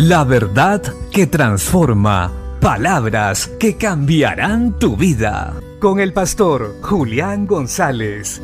La 0.00 0.22
verdad 0.22 0.80
que 1.10 1.26
transforma. 1.26 2.32
Palabras 2.60 3.48
que 3.58 3.76
cambiarán 3.76 4.78
tu 4.78 4.96
vida. 4.96 5.60
Con 5.80 5.98
el 5.98 6.12
pastor 6.12 6.76
Julián 6.82 7.48
González. 7.48 8.40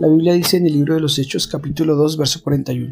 La 0.00 0.08
Biblia 0.08 0.32
dice 0.32 0.56
en 0.56 0.64
el 0.64 0.72
libro 0.72 0.94
de 0.94 1.00
los 1.00 1.18
Hechos 1.18 1.46
capítulo 1.46 1.96
2 1.96 2.16
verso 2.16 2.42
41. 2.42 2.88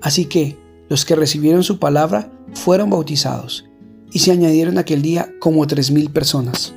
Así 0.00 0.26
que 0.26 0.56
los 0.88 1.04
que 1.04 1.16
recibieron 1.16 1.64
su 1.64 1.80
palabra 1.80 2.30
fueron 2.54 2.90
bautizados 2.90 3.68
y 4.12 4.20
se 4.20 4.30
añadieron 4.30 4.78
aquel 4.78 5.02
día 5.02 5.28
como 5.40 5.66
tres 5.66 5.90
mil 5.90 6.08
personas. 6.08 6.72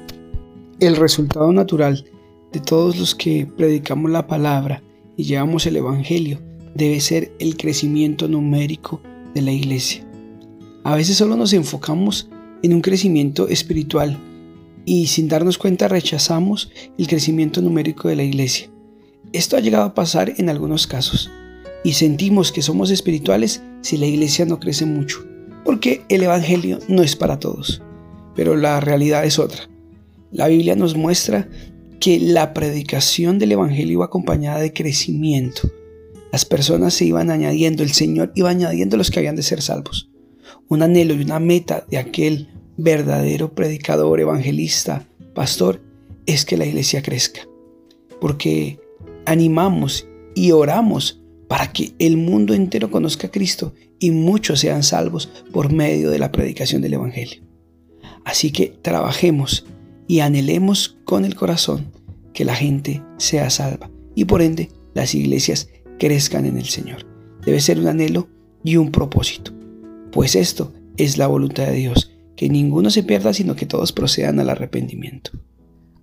El 0.79 0.95
resultado 0.95 1.54
natural 1.54 2.04
de 2.52 2.59
todos 2.59 2.97
los 2.97 3.15
que 3.15 3.46
predicamos 3.46 4.11
la 4.11 4.28
palabra 4.28 4.83
y 5.18 5.24
llevamos 5.24 5.65
el 5.65 5.78
Evangelio 5.78 6.42
debe 6.75 7.00
ser 7.00 7.32
el 7.39 7.57
crecimiento 7.57 8.28
numérico 8.28 9.01
de 9.33 9.42
la 9.42 9.51
iglesia. 9.51 10.06
A 10.84 10.96
veces 10.96 11.18
solo 11.18 11.36
nos 11.36 11.54
enfocamos 11.54 12.29
en 12.61 12.73
un 12.73 12.82
crecimiento 12.82 13.47
espiritual 13.47 14.20
y 14.86 15.07
sin 15.07 15.28
darnos 15.28 15.57
cuenta 15.57 15.87
rechazamos 15.87 16.71
el 16.97 17.07
crecimiento 17.07 17.61
numérico 17.61 18.07
de 18.07 18.18
la 18.18 18.23
iglesia. 18.23 18.70
Esto 19.34 19.57
ha 19.57 19.62
llegado 19.62 19.86
a 19.86 19.93
pasar 19.93 20.34
en 20.37 20.50
algunos 20.50 20.86
casos 20.86 21.32
y 21.84 21.93
sentimos 21.93 22.51
que 22.51 22.62
somos 22.62 22.92
espirituales 22.92 23.64
si 23.82 23.98
la 23.98 24.06
iglesia 24.06 24.46
no 24.46 24.59
crece 24.59 24.86
mucho, 24.86 25.25
porque 25.64 26.04
el 26.09 26.23
Evangelio 26.23 26.79
no 26.87 27.04
es 27.04 27.15
para 27.15 27.39
todos, 27.39 27.82
pero 28.36 28.56
la 28.56 28.79
realidad 28.79 29.25
es 29.25 29.39
otra. 29.39 29.70
La 30.32 30.48
Biblia 30.48 30.75
nos 30.75 30.96
muestra 30.96 31.48
que 32.05 32.19
la 32.19 32.53
predicación 32.53 33.39
del 33.39 33.53
Evangelio 33.53 33.94
iba 33.94 34.05
acompañada 34.05 34.59
de 34.59 34.72
crecimiento. 34.73 35.72
Las 36.31 36.45
personas 36.45 36.94
se 36.94 37.06
iban 37.06 37.31
añadiendo, 37.31 37.81
el 37.81 37.94
Señor 37.94 38.31
iba 38.36 38.52
añadiendo 38.52 38.95
los 38.95 39.09
que 39.09 39.17
habían 39.17 39.36
de 39.36 39.42
ser 39.42 39.64
salvos. 39.64 40.12
Un 40.67 40.84
anhelo 40.84 41.16
y 41.16 41.23
una 41.23 41.39
meta 41.39 41.84
de 41.89 41.97
aquel 41.97 42.50
verdadero 42.78 43.56
predicador, 43.56 44.20
evangelista, 44.20 45.08
pastor, 45.34 45.81
es 46.28 46.45
que 46.45 46.58
la 46.58 46.67
iglesia 46.67 47.02
crezca. 47.02 47.42
Porque 48.22 48.80
animamos 49.25 50.06
y 50.36 50.52
oramos 50.52 51.23
para 51.47 51.73
que 51.73 51.94
el 51.97 52.17
mundo 52.17 52.53
entero 52.53 52.92
conozca 52.92 53.25
a 53.25 53.31
Cristo 53.31 53.73
y 53.97 54.12
muchos 54.12 54.59
sean 54.59 54.84
salvos 54.84 55.28
por 55.52 55.73
medio 55.73 56.12
de 56.12 56.19
la 56.19 56.31
predicación 56.31 56.84
del 56.84 56.94
Evangelio. 56.94 57.42
Así 58.25 58.52
que 58.52 58.78
trabajemos 58.84 59.66
y 60.08 60.20
anhelemos 60.20 60.98
con 61.06 61.25
el 61.25 61.36
corazón 61.36 61.92
que 62.34 62.45
la 62.45 62.56
gente 62.56 63.02
sea 63.17 63.50
salva 63.50 63.89
y 64.14 64.25
por 64.25 64.42
ende 64.42 64.72
las 64.94 65.16
iglesias 65.16 65.70
crezcan 66.00 66.45
en 66.45 66.58
el 66.58 66.66
Señor. 66.66 67.06
Debe 67.45 67.59
ser 67.59 67.80
un 67.80 67.88
anhelo 67.88 68.28
y 68.64 68.78
un 68.78 68.92
propósito, 68.92 69.52
pues 70.12 70.36
esto 70.36 70.73
es 70.97 71.17
la 71.17 71.28
voluntad 71.28 71.66
de 71.66 71.73
Dios, 71.73 72.12
que 72.36 72.50
ninguno 72.50 72.89
se 72.89 73.03
pierda, 73.03 73.34
sino 73.34 73.56
que 73.56 73.66
todos 73.66 73.92
procedan 73.92 74.39
al 74.39 74.50
arrepentimiento. 74.50 75.31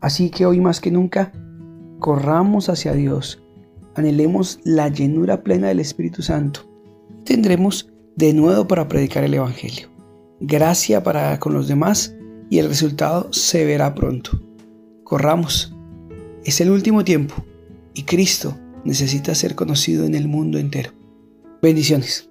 Así 0.00 0.30
que 0.30 0.46
hoy 0.46 0.60
más 0.60 0.80
que 0.80 0.90
nunca, 0.90 1.32
corramos 1.98 2.68
hacia 2.68 2.92
Dios, 2.92 3.42
anhelemos 3.94 4.60
la 4.64 4.88
llenura 4.88 5.42
plena 5.42 5.68
del 5.68 5.80
Espíritu 5.80 6.22
Santo. 6.22 6.68
Tendremos 7.24 7.90
de 8.16 8.32
nuevo 8.32 8.66
para 8.66 8.88
predicar 8.88 9.24
el 9.24 9.34
Evangelio, 9.34 9.88
gracia 10.40 11.02
para 11.02 11.38
con 11.38 11.54
los 11.54 11.68
demás 11.68 12.14
y 12.52 12.58
el 12.58 12.68
resultado 12.68 13.32
se 13.32 13.64
verá 13.64 13.94
pronto. 13.94 14.38
Corramos. 15.04 15.74
Es 16.44 16.60
el 16.60 16.70
último 16.70 17.02
tiempo 17.02 17.34
y 17.94 18.02
Cristo 18.02 18.58
necesita 18.84 19.34
ser 19.34 19.54
conocido 19.54 20.04
en 20.04 20.14
el 20.14 20.28
mundo 20.28 20.58
entero. 20.58 20.90
Bendiciones. 21.62 22.28